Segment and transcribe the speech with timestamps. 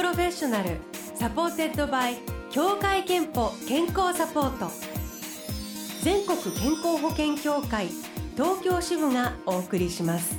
[0.00, 0.78] Professional
[1.14, 2.16] supported by
[2.50, 4.70] 協会けんぽ健康サポート。
[6.02, 7.88] 全国健康保険協会
[8.34, 10.38] 東京支部がお送りします。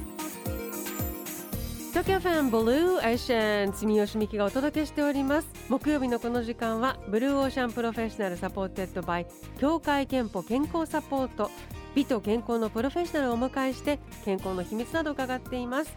[1.91, 5.47] 東京 FM Blue Ocean 住吉美紀がお届けしております。
[5.69, 9.27] 木曜日のこの時間は Blue Ocean Professional supported by
[9.59, 11.51] 協会けんぽ健康サポート。
[11.93, 15.93] 美と健康のプロフェッショナルをお迎えして健康の秘密など伺っています。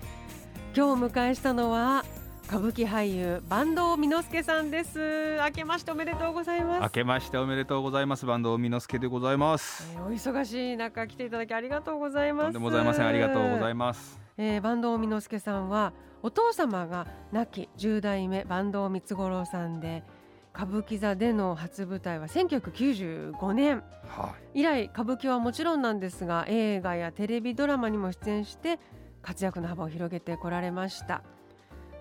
[0.76, 2.04] 今日お迎えしたのは
[2.46, 5.38] 歌舞伎俳優坂東美之助さんです。
[5.38, 6.82] 明けましておめでとうございます。
[6.82, 8.26] 明けましておめでとうございます。
[8.26, 12.52] 坂東美之助でございます、えーお忙しい中来ていただきありがとうございます。
[12.52, 13.06] でもございません。
[13.06, 14.20] ありがとうございます。
[14.36, 20.04] えー、坂東美之助さんはお父様が亡き10代目坂東光五郎さんで
[20.54, 23.82] 歌舞伎座での初舞台は1995年。
[24.06, 28.78] は以来歌舞伎はもちろんなんですが映画やテレビドラマにも出演して
[29.22, 31.22] 活躍の幅を広げてこられました、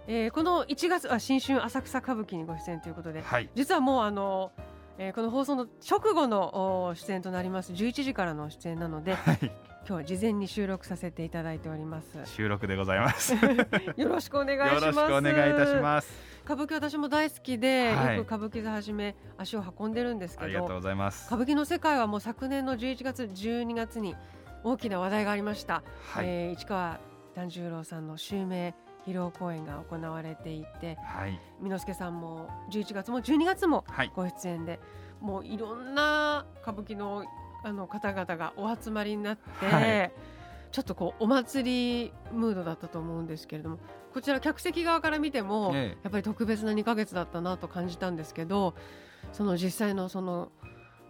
[0.08, 4.52] えーこの1月は新春浅草歌舞伎にご出演ということでい、はい、実はもうあの、
[4.98, 7.74] えーこの放送の直後のお出演となります。
[7.74, 9.52] 11時からの出演なのではい、今
[9.86, 12.20] 日は事前に収録させていただいております。
[12.26, 13.34] 収録でございます。
[13.34, 13.40] よ
[13.98, 14.86] よろしくお願いします。
[14.86, 16.34] ろしくお願いいたします。
[16.44, 18.18] 歌舞伎私も大好きで、はい。
[18.18, 21.28] よく歌舞伎座はじめ足を運んでるんですけどありがとうございます。
[21.28, 24.16] 歌舞伎の世界はもう昨年の11月12月に
[24.64, 27.00] 大きな話題がありました、はい、えー市川
[27.36, 31.40] 團十郎さんの襲名披露公演が行われていてはい。
[31.62, 34.12] 美之助さんも11月も12月もはい。
[34.16, 34.80] ご出演で
[35.22, 37.24] もういろんな歌舞伎の
[37.66, 40.12] あの方々がお集まりになって、はい。
[40.72, 43.78] ちょっとこうお祭りムードだったと思うんですけれども
[44.14, 45.98] こちら客席側から見ても、ええ。
[46.04, 48.74] やっぱり特別な2ヶ月だったなと感じたんですけど
[49.32, 50.52] その実際のその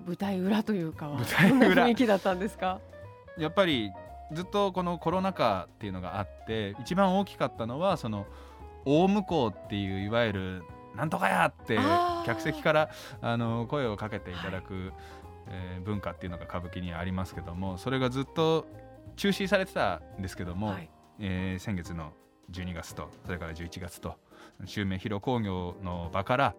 [0.06, 2.82] 舞台裏というかはどんな雰囲気だったんですか？
[3.38, 3.90] やっぱり
[4.34, 8.26] ずっとこのコロナ禍っていうのがあって一番大きかったのはその
[8.86, 10.64] 大向こうっていういわゆる
[10.96, 11.80] なんとかやって
[12.26, 12.90] 客席から
[13.22, 14.94] あの声をかけていただく、
[15.48, 18.66] えー文化っていうのが歌舞伎にはありますけどもそれがずっと
[19.18, 20.90] 中止されてたんですけども、はい。
[21.20, 22.14] えー先月の
[22.52, 24.16] 12月とそれから11月と
[24.66, 26.56] 襲名披露興行の場から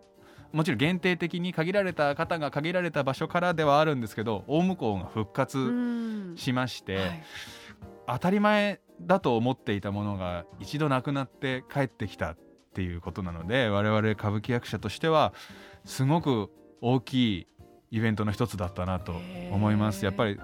[0.53, 6.35] もちろん限定的に限られた方が限られた場所からではあるんですけど大向こうが復活、うん。
[6.37, 7.23] しまして、はい
[8.07, 12.39] 当たり前だと思っていたものが一度なくなって帰ってきたっ
[12.75, 15.33] ていうことなので我々歌舞伎役者としては
[15.85, 16.51] すごく
[16.81, 17.47] 大きい
[17.91, 19.15] イベントの一つだったなと
[19.53, 20.05] 思います。
[20.05, 20.39] やっぱり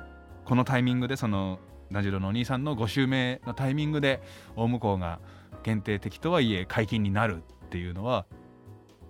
[0.45, 1.59] このタイミングでその
[1.91, 4.23] 團十郎のお兄さんの5周目のタイミングで
[4.57, 5.21] 大向こうが
[5.63, 8.27] 限定的とはいえ解禁になるっていうのは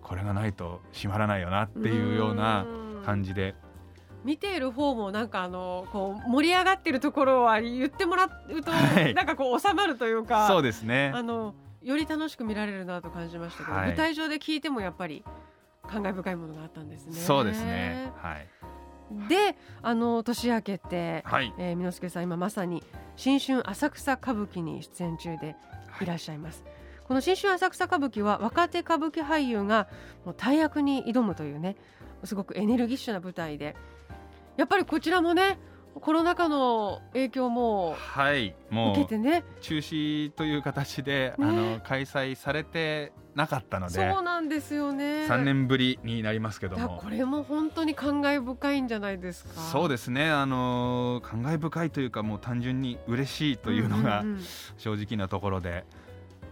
[0.02, 2.66] これがないと閉まらないよなっていうような
[3.04, 3.54] 感じで
[4.24, 9.14] 見ている方もなんかあのこう盛り上がってるところは言ってもらうと、はい。
[9.14, 11.12] なんかこう収まるというかそうですね。
[11.14, 13.88] あのより楽しく見られるなと感じましたけど、はい。
[13.88, 15.24] 舞台上で聞いてもやっぱり
[15.88, 17.14] 感慨深いものがあったんですね。
[17.14, 18.12] そうですね。
[18.16, 18.46] はい。
[19.28, 21.52] であの年明けて、はい。
[21.58, 22.82] えー、美之助さん今まさに
[23.16, 25.56] 新春浅草歌舞伎に出演中で
[26.00, 26.62] いらっしゃいます。
[27.08, 29.88] この新春浅草歌舞伎は若手歌舞伎俳優が
[30.24, 31.74] もう大役に挑むというね
[32.22, 33.74] すごくエネルギッシュな舞台で
[34.60, 35.58] やっぱりこちらもね
[35.94, 39.42] コロナ禍の影響もはいもう受けてね。
[39.62, 41.46] 中止という形で、ね。
[41.46, 45.26] あの開催されてなかったのでそうなんですよね。
[45.26, 47.00] 3年ぶりになりますけども。
[47.02, 49.58] これも本当に感慨深いんじゃないですか。
[49.72, 50.30] そうですね。
[50.30, 54.40] あの感慨深いというかもう単純に嬉しいというのがんんん。
[54.76, 55.86] 正直なところで、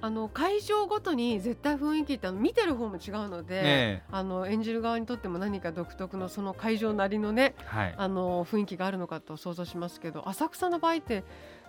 [0.00, 4.02] あの会場ごとに絶対雰囲気って見てる方も違うので、え。
[4.12, 7.94] あの演じる側にとっても何か独特のその会場なりのねえはい。
[7.96, 11.24] あの雰囲気があるのかと想像しますけど浅草の場合って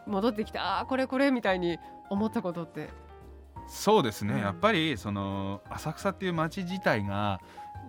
[0.06, 1.80] 戻ってきてああこれこれみたいに
[2.10, 2.90] 思ったことって？
[3.68, 4.40] そうですね、うん。
[4.42, 7.40] やっぱりその浅草っていう街自体が、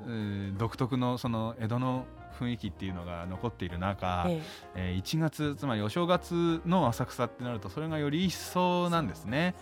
[0.06, 2.06] えー独特のその江戸の
[2.38, 4.40] 雰囲気っていうのが残っている中、え
[4.74, 4.94] え。
[4.98, 9.54] ー1月つまりお正月の浅草ってなるとそれがより一層なんですね。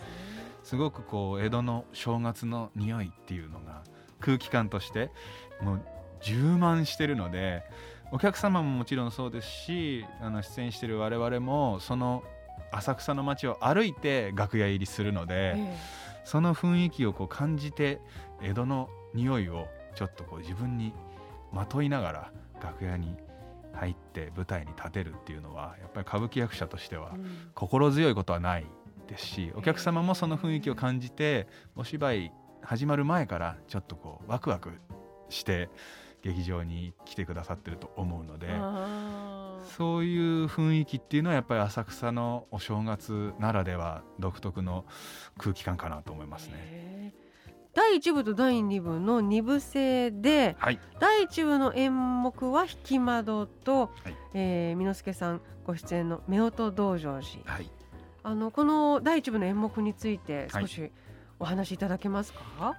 [0.63, 3.83] すごくこう江戸の正月の匂いっていうのが
[4.19, 5.11] 空気感として
[5.61, 5.81] もう
[6.21, 7.63] 充満してるので
[8.11, 12.23] お客様ももちろんそうですしあの出演してる我々もその
[12.71, 15.77] 浅草の街を歩いて楽屋入りするので、え
[16.23, 17.99] その雰囲気をこう感じて
[18.43, 20.93] 江戸の匂いをちょっとこう自分に
[21.51, 23.15] まといながら楽屋に
[23.73, 27.15] 入って舞台に立てるっていうのはやっぱり歌舞伎役者としては
[27.55, 28.65] 心強いことはない
[29.09, 34.71] ですしお客様もその雰囲気を感じてお芝居始まる前からちょっとこうワクワク
[35.29, 35.69] して
[36.21, 38.47] 劇場に来てくださってると思うので
[39.77, 44.85] そういう雰囲気っていうのはやっぱり浅草のお正月ならでは独特の
[45.37, 47.13] 空気感かなと思いますね。
[47.73, 57.71] 第1部と第2部の2部制ではい第1部の演目は「引き窓と」はいえー箕之助さんご出演の「夫婦道成寺はい」
[58.23, 60.63] あのこの第1部の演目についてはい。
[60.63, 60.91] 少し
[61.39, 62.75] お話しいただけますか、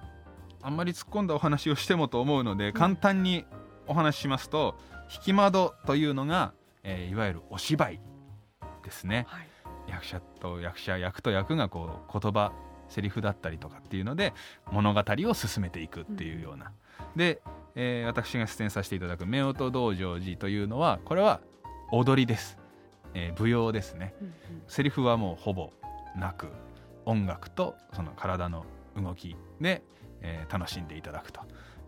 [0.61, 3.45] あんまり突っ込んだお話をしてもと思うので簡単に
[3.87, 4.75] お話ししますと
[5.11, 6.53] 「引き窓」というのが、
[6.83, 7.99] えーいわゆるお芝居
[8.83, 9.25] ですね。
[9.27, 9.47] はい。
[9.87, 12.53] 役者と役者役と役がこう言葉
[12.87, 14.33] セリフだったりとかっていうので
[14.71, 16.71] 物語を進めていくっていうような、
[17.15, 17.41] で、
[17.73, 21.41] えー私が出演させていただく「夫婦道成寺」というのはこれは
[21.91, 22.59] 踊りです、
[23.13, 24.13] えー舞踊ですね。
[24.21, 24.33] うんうん
[24.67, 25.71] セリフはもうほぼ
[26.15, 26.47] なく
[27.05, 28.65] 音楽とその体の
[28.95, 29.83] 動きで、
[30.21, 31.41] えー楽しんでいただくと。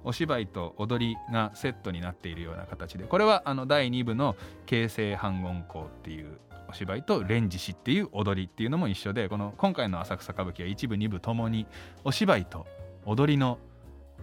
[0.06, 4.36] お芝居と踊りがセットになっているような形でこれはあの第2部の
[4.68, 11.66] 「形成反音校」っていうお芝居と「連獅子」っていう踊りっていうのも一緒でこの今回の浅草歌舞伎は1部2部ともに
[12.04, 12.68] お芝居と
[13.06, 13.60] 踊りの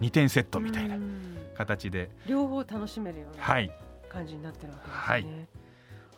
[0.01, 1.37] 2点セットみたいなうん。
[1.57, 3.71] 形で両方楽しめるようなはい。
[4.07, 5.01] 感じになってるわけですね。
[5.03, 5.25] はい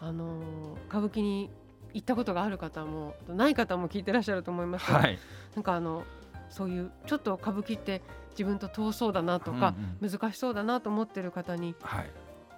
[0.06, 1.50] あのー歌舞伎に
[1.94, 4.86] 行ったことがある方もない方も聞いてらっしゃると思います。
[4.86, 5.20] けど、はい。
[5.56, 6.04] なんかあの
[6.50, 8.02] そういうちょっと歌舞伎って
[8.32, 12.12] 自分と遠そうだなとか、うん難しそうだなと思ってる方にはい。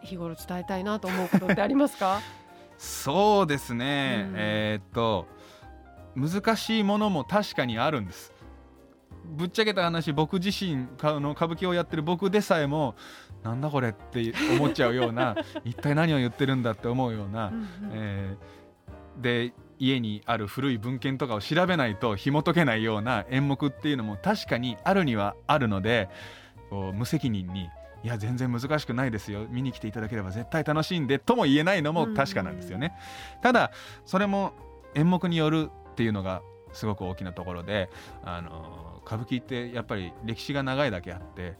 [0.03, 2.19] 日頃伝えたいなと思うことってありますか？
[2.77, 4.33] そうですね、うん。
[4.38, 5.27] えーっと
[6.15, 8.33] 難しいものも確かにあるんです。
[9.25, 12.95] ぶっちゃけた話僕自身の歌舞伎をやってる僕でさえも
[13.45, 18.65] なんだこれって思っちゃうような 一体何を言ってるんだって思うような、うんうんえー
[19.15, 26.09] で家にある古い文献とかを調べないと紐解けないような演目っていうのも確かにあるにはあるので
[26.69, 27.69] こう無責任に
[28.03, 32.94] いや全然難しくないですよ見に来ていただければ絶対楽しいんでとも言えないのも確かなんですよね。
[33.42, 33.71] ただ
[34.06, 34.51] それも
[34.95, 36.42] 演目によるっていうのが
[36.74, 37.89] すごく大きなところで
[38.21, 41.57] あの歌舞伎ってやっぱり歴史が長いだけあって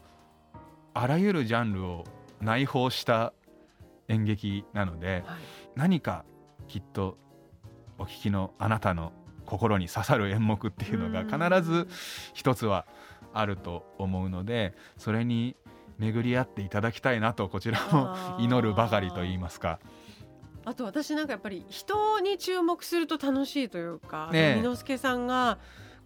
[0.96, 2.04] あらゆるジャンルを
[2.40, 3.34] 内包した
[4.08, 5.36] 演劇なのではい。
[5.74, 6.24] 何か
[6.68, 7.18] きっと
[7.98, 9.12] お聞きのあなたの
[9.44, 11.86] 心に刺さる演目っていうのが必ず
[12.32, 12.86] 一つは
[13.34, 15.54] あると思うのでそれに
[15.98, 19.78] 巡り合っていただきたいなとこちらも祈るばかりと言いますか。
[20.64, 24.60] あと私なんかやっぱり人に注目すると楽しいというかねえ。
[24.60, 25.58] 箕之助さんが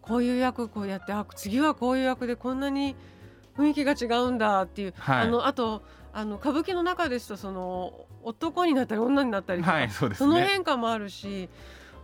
[0.03, 2.97] こういう役こうやってあ次はこういう役でこんなに
[3.61, 5.27] 雰囲気が違うんだっていう、はい。
[5.27, 11.49] あのあとあの歌舞伎の中ですとその男になったり女になったりとか、はいそうですそのね変化もあるし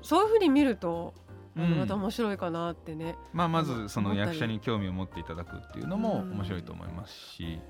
[0.02, 1.12] そういうふうに見ると
[1.56, 6.32] また面白いかなってね、まあまずその役者に興味を持っていただくっていうのもうん。
[6.32, 7.60] 面白いと思いますし。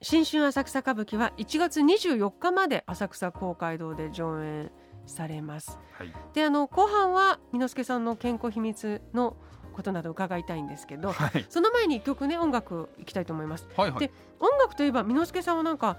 [0.00, 4.70] 新春浅草歌舞伎は1月24日まで浅草公会堂で上演
[5.06, 5.78] されます。
[5.92, 6.12] はい。
[6.34, 9.36] であの後半は箕之助さんの健康秘密の
[9.78, 11.46] ことなど伺いたいんですけどはい。
[11.48, 13.68] その前に一曲ね音楽いきたいと思います。
[13.76, 14.00] はいはい。
[14.00, 14.10] で
[14.40, 15.98] 音楽といえば箕之助さんはなんか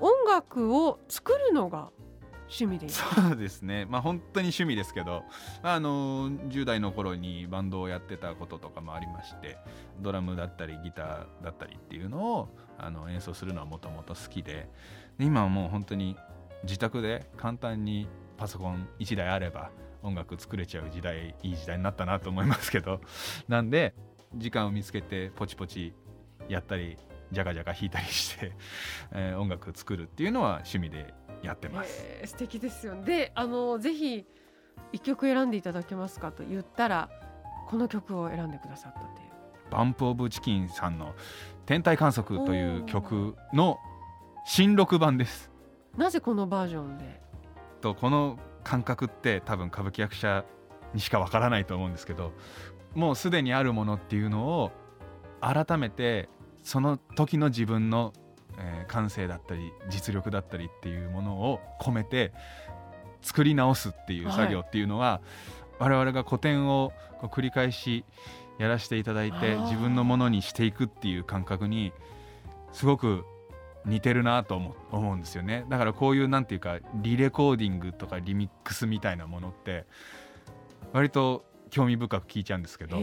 [0.00, 1.90] 音楽を作るのが
[2.48, 3.86] 趣味でそうですね。
[3.86, 5.22] まあ本当に趣味ですけど
[5.62, 9.56] あの10代の頃にバンドをやってたこととかもありまして
[10.00, 14.68] ドラムだったりギターだったりっていうのをあの演奏するのはもともと好きで
[15.16, 16.16] で今はもう本当に
[16.64, 19.70] 自宅で簡単にパソコン1台あれば
[20.06, 23.00] 音楽作れちゃう時代いい時代になったなと思いますけど。
[23.48, 23.94] なんで
[24.34, 25.94] 時間を見つけてポチポチ
[26.48, 26.96] やったり
[27.32, 28.52] ジャカジャカ弾いたりして、
[29.12, 32.04] えー音楽作るっていうのは趣味でやってます。
[32.04, 33.04] えー素敵ですよね。
[33.04, 34.26] であのぜひ
[34.92, 37.10] 一曲選んでいただけますかと言ったら
[37.66, 39.26] この曲を選んでくださったという。
[39.70, 41.14] バンプ・オブ・チキンさんの
[41.66, 43.80] 「天体観測」という曲の
[44.44, 45.50] 新録版です。
[45.96, 47.20] なぜこのバージョンで？
[47.80, 50.44] とこの感覚って多分歌舞伎役者
[50.92, 52.32] にしかわからないと思うんですけど
[52.94, 54.72] もうすでにあるものっていうのを
[55.40, 56.28] 改めて
[56.64, 58.12] その時の自分の、
[58.58, 62.32] えー感性だったり実力だったりっていうものを込めて
[63.20, 65.20] 作り直すっていう作業っていうのは、
[65.80, 68.04] 我々が古典をこう繰り返し
[68.58, 71.92] やらせていただいて自分のものにしていくっていう感覚に
[72.72, 73.24] すごく
[73.86, 75.64] 似てるなと思思うんですよね。
[75.68, 79.86] だからこういうなんていうかリレコーディングとかリミックスみたいなものって
[80.92, 82.98] 割と興味深く聞いちゃうんですけど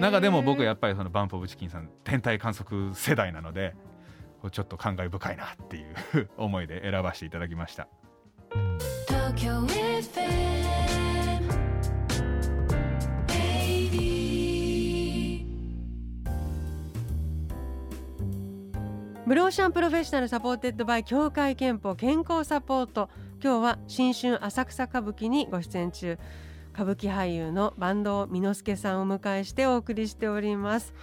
[0.00, 3.74] 中でも僕やっぱりその BUMP OF CHICKEN さん天体観測世代なので
[4.42, 7.88] こうちょっと感慨深いなっていう 思いで選ばせていただきました
[19.26, 23.10] Blue Ocean Professional supported by 協会けんぽ健康サポート。
[23.42, 26.16] 今日は新春浅草歌舞伎にご出演中。
[26.72, 30.94] 歌舞伎俳優の坂東美之助さんをお迎えしてお送りしております。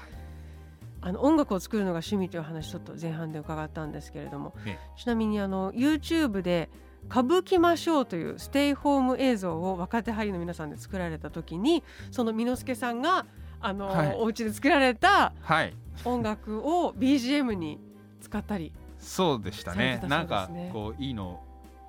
[1.01, 6.69] あの音楽を作るのが趣味という話ちょっと前半で伺ったんですけれども、えちなみにあの YouTube で
[7.09, 13.25] 歌舞伎ましょうというステイホーム映像を若手俳優の皆さんで作られた時にその美之助さんが
[13.59, 14.15] あの、はい。
[14.17, 15.75] お家で作られたはい。
[16.05, 17.81] 音楽を BGM に
[18.23, 18.71] 使ったり。
[18.99, 19.77] そうでしたね。
[19.77, 21.41] されてたなんかこういいの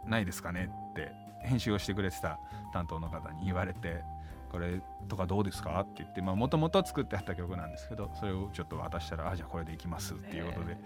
[0.06, 1.12] ないですかねって
[1.42, 2.38] 編集をしてくれてた
[2.72, 4.02] 担当の方に言われて
[4.50, 10.76] これとかどうですかって言ってもともと作ってあった曲なんですけどそれをちょっと渡したらあじゃあこれでいきますっていうことで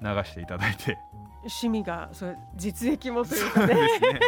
[0.00, 0.98] 流していただいて。
[1.42, 3.74] 趣味がそれ実益もというかね。
[3.74, 4.20] ですね。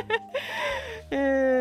[1.10, 1.16] え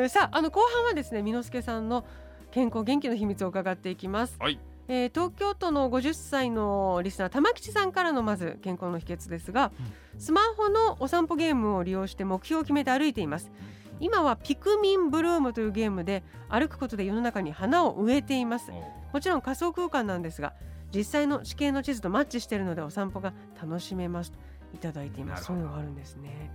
[0.05, 2.05] ーさああの後半はですね美之助さんの
[2.51, 9.71] 健康元気の秘密を伺っていきます、はいえー東京都の50歳のリスナー玉吉さんからのまず健康の秘訣ですが、
[10.17, 13.51] スマホのお散歩ゲームを利用して目標を決めて歩いています。
[13.99, 18.71] 今はピクミンブルームというゲームで歩くことで世の中に花を植えています。
[19.13, 20.53] もちろん仮想空間なんですが
[20.93, 24.37] 実際の地形の地図とマッチしているのでお散歩が楽しめますと
[24.73, 25.45] いただいています。
[25.45, 26.51] そういうのがあるんですね。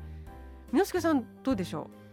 [0.73, 2.07] 美之助さんどうでしょう？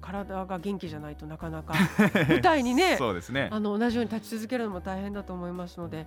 [0.00, 1.74] 体が元気じゃないとなかなか。
[2.28, 3.48] 舞台にねそうですね。
[3.52, 6.06] あの同じように立ち続けるのも大変だと思いますので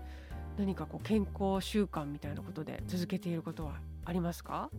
[0.57, 3.73] 何かこう健康習慣みたいなことで続けていることは
[4.05, 4.69] ありますか？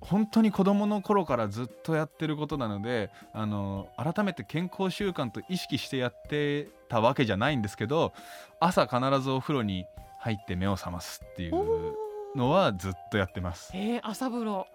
[0.00, 8.14] 本当に子供の頃からずっとやってることなのであの改めて健康習慣と意識してやってたわけじゃないんですけど
[8.60, 9.84] 朝必ずお風呂に
[10.20, 11.94] 入って目を覚ますっていう
[12.34, 13.72] のはずっとやってます。
[13.74, 14.66] えー、朝風呂。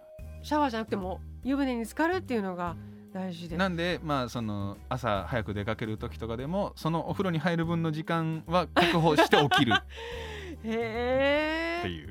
[0.44, 2.76] シャワーじゃなくても湯船に浸かるっていうのが
[3.16, 3.56] 大事で。
[3.56, 9.74] なんでまあその朝早く出かける時とかでもそのお風呂に入る分の時間は確保して起きる。
[10.64, 11.80] へえ。
[11.80, 12.10] っていう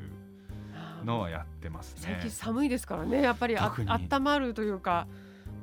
[1.05, 2.01] のはやってますね。
[2.01, 2.31] 最近。
[2.31, 3.21] 寒いですからね。
[3.21, 3.91] やっぱりあ特に。
[3.91, 5.07] 温まるというか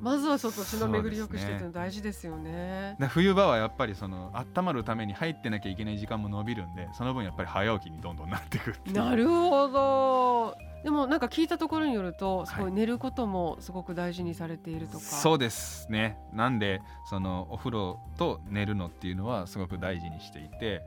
[0.00, 2.96] まずは外血の巡りよくしてって大事ですよね。
[3.00, 8.96] で冬場はやっぱりその温まるために入ってなきゃいけない時間も伸びるんでその分やっぱり早起きにどんどんなっていくっていう。
[8.96, 16.18] なるほどでもなんか聞いたところによるとすごはいい寝ることもすごく大事にされているとか、そうですね。
[16.32, 20.82] なんでそのお風呂と寝るのっていうのはすごく大事にしていて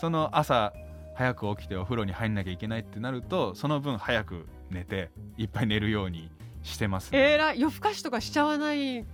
[0.00, 0.72] その朝
[1.14, 6.30] 早く起きてお風呂に入んなきゃいけないってなるとその分早く寝ていっぱい寝るように
[6.62, 7.34] してます、ね。
[7.34, 9.04] えらい夜更かしとかしちゃわない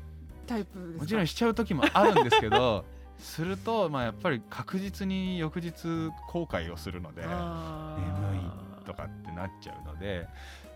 [0.46, 1.00] タイプですか？
[1.00, 2.84] もちろんしちゃう時もあるんですけど
[3.18, 5.72] するとまあやっぱり確実に翌日
[6.28, 7.32] 後悔をするので眠い
[8.84, 10.28] とかってなっちゃうので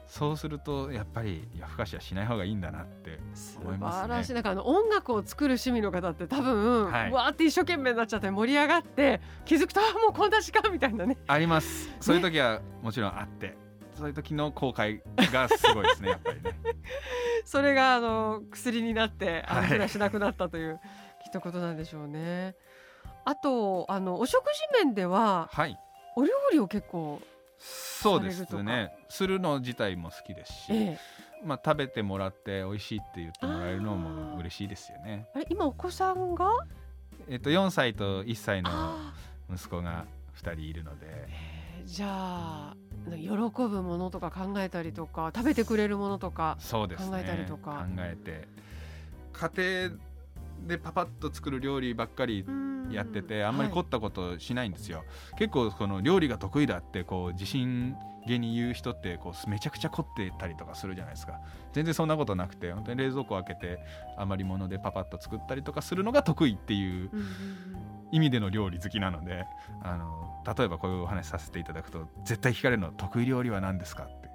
[0.09, 4.03] そうするとやっぱり夜更かしはしない方がいいんだなって素思いますね。
[4.03, 4.35] 晴らしい。
[4.35, 7.11] なんかあの音楽を作る趣味の方って多分、はい。
[7.11, 11.19] うわーって一生懸命になっちゃって盛り上がって気づくとあもうこんな時間みたいなね。
[11.27, 11.91] あります。
[12.01, 13.55] そういう時はもちろんあって。
[13.99, 16.55] そういう時の後悔がすごいですね やっぱりね。
[17.45, 20.81] それがあの薬になってあのはいふらしなくなったという、
[21.23, 22.55] きっとことなんでしょうね。
[23.27, 25.79] あとあのお食事面でははい。
[26.17, 27.21] お料理を結構、
[28.03, 28.93] そうですね。
[29.09, 30.99] するの自体も好きですし、ええ、
[31.45, 35.29] まあ、食べてもらって美味しいって言ってもらえるのも嬉しいですよね。
[35.35, 36.51] あれ今お子さんが？
[37.29, 39.15] えっと4歳と1歳のあ
[39.53, 40.07] 息子が
[40.43, 41.07] 2人いるので。
[41.07, 42.77] ーえーじゃあ
[43.07, 47.87] 喜ぶものとか考えたりとか食べてくれるものとか考えたりとか。
[47.89, 48.47] 考えて。
[49.33, 49.99] 家庭
[50.67, 52.45] でパパッと作る料理ばっかり
[52.91, 55.05] やっててあんまり凝こったことしないんですよ、
[55.39, 57.95] 結構この料理が得意だってこう自信
[58.27, 61.41] げに言う人ってこうめちゃくちゃ凝ってたりとかするじゃないですか。
[61.73, 63.79] 全然そんなことなくて本当に冷蔵庫開けて
[64.17, 67.11] 余り物でパパッと作ったりとかするのが得意っていう
[68.13, 69.45] 意味での料理好きなので
[69.83, 74.05] あの例えばこういうお話させていただくと絶対聞かれるの得意料理は何ですか？
[74.05, 74.28] って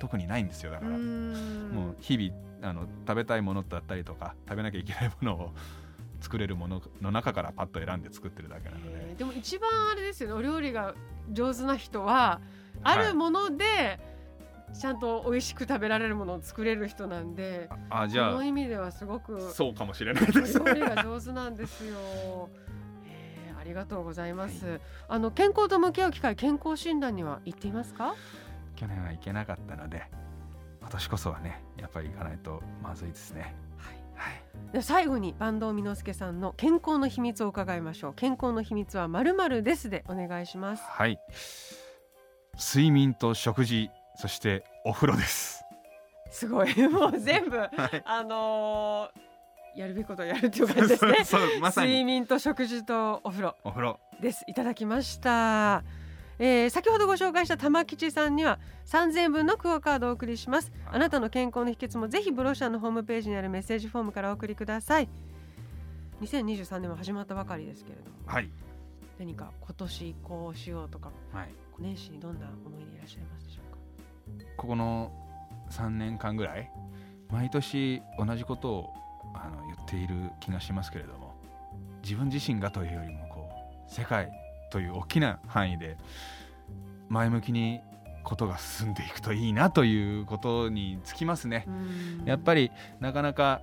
[0.00, 5.52] 特にないんですよだから、もう日々あの食べたいものだったりとか食べなきゃいけないものを
[6.20, 9.14] 作れるものの中からパッと選んで作ってるだけなので。
[9.16, 10.94] でも一番あれですよねお料理が
[11.32, 12.40] 上手な人は
[12.84, 13.98] あるもので
[14.72, 22.48] ちゃんと美味しく食べられるものを作れる人なんであじゃあその意味ではすごくそうかもしれないですお料理が上手なんですよ。
[23.06, 24.80] えーありがとうございます。
[25.08, 28.14] あの健康と向き合う機会、健康診断には行っていますか？
[28.82, 30.02] 去年は行けなかったので
[30.80, 33.94] 今年こそはねやっぱり行かないとまずいですねはい。
[34.16, 38.14] はいで最後に坂東美之助さんの健康の秘密を伺いましょう。
[38.14, 40.82] 健康の秘密はまるまるですでお願いします。
[40.84, 41.18] はい
[42.58, 45.62] 睡眠と食事そしてお風呂です
[46.30, 47.70] すごい、 もう全部はい
[48.04, 51.24] あのーやるべきことをやるっていう感じですね。
[51.24, 53.56] そうそうまさ睡に眠と食事とお風呂。
[53.64, 55.82] お風呂ですいただきました、
[56.44, 60.72] えー先ほどご紹介した玉吉さんには3000円分のクオカードをお送りします。
[60.90, 65.08] あなたの健康の秘訣もぜひブロシャーのホームページにあるメッセージフォームからお送りください。
[66.20, 68.16] 2023年も始まったばかりですけれども。
[68.26, 68.50] はい、
[69.20, 73.60] 何か今年こうしようとかはい、年始にどんな思いでいらっしゃいますでしょ
[74.36, 74.46] うか？
[74.56, 75.12] ここの
[75.70, 76.68] 3年間ぐらい
[77.30, 78.94] 毎年同じことを
[79.32, 81.36] あの言っている気がしますけれども
[82.02, 83.48] 自分自身がというよりもこ
[83.88, 84.28] う世界
[84.72, 85.98] という大きな範囲で
[87.10, 87.80] 前向きに
[88.24, 91.66] ことが進んでいくといいなということにつきますね。
[92.24, 93.60] やっぱりなかなか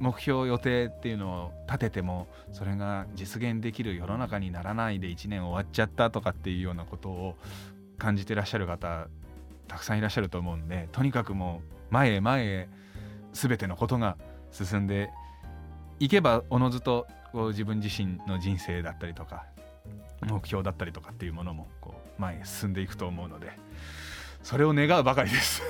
[0.00, 7.36] 目標予定っていうのを立ててもそれが実現できる世の中にならないで1年終わっちゃったとかっていうようなことを
[7.98, 9.08] 感じてらっしゃる方
[9.66, 12.68] たくさんいらっしゃると思うんでとにかくもう前へ前へ
[13.32, 14.16] 全てのことが
[14.52, 15.10] 進んで
[15.98, 19.46] いけばおのずと自分自身の人生だったりとか
[20.26, 23.52] 目標だったりとかっていうものもこう前へ進んでいくと思うので
[24.42, 25.62] それを願うばかりです。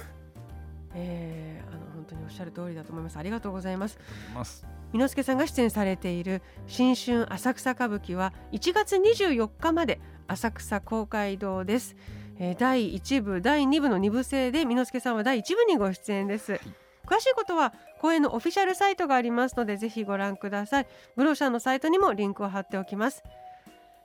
[0.95, 3.19] えーあの本当におっしゃる通りだと思います。
[3.19, 3.99] ありがとうございます。
[4.35, 4.67] ます。
[4.93, 11.95] 箕之助さんが出演されている新春浅草歌舞伎は1月24日まで浅草公会堂です、
[12.39, 16.59] えー第1部第2部の2部制で箕之助さんは第1部にご出演です、
[17.07, 20.87] 詳しいことは公演のオフィシャルサイトがありますのでぜひご覧ください。
[21.17, 23.23] ブローシャーのサイトにもリンクを貼っておきます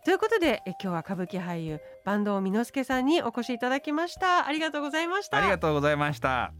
[0.03, 4.45] ということでえ今日は歌舞伎俳優坂東箕之助さんにお越しいただきました。
[4.45, 5.37] ありがとうございました。
[5.37, 6.51] ありがとうございました。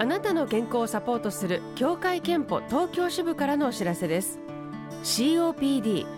[0.00, 4.38] あなたの健康をサポートする協会憲法東京支部からのお知らせです。
[5.02, 6.17] COPD